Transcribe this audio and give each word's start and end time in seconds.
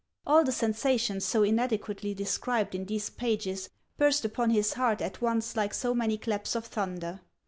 All 0.25 0.43
the 0.43 0.51
sensations 0.51 1.25
so 1.25 1.43
inadequately 1.43 2.15
described 2.15 2.73
in 2.73 2.85
these 2.85 3.11
pages 3.11 3.69
burst 3.99 4.25
upon 4.25 4.49
his 4.49 4.73
heart 4.73 4.99
at 4.99 5.21
once 5.21 5.55
like 5.55 5.75
so 5.75 5.93
many 5.93 6.17
claps 6.17 6.55
of 6.55 6.65
thunder. 6.65 7.19